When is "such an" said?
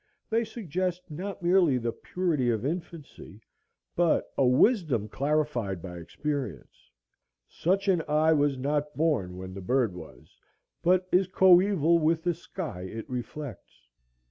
7.47-8.01